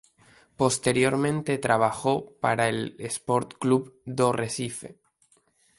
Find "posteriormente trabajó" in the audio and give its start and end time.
0.57-2.31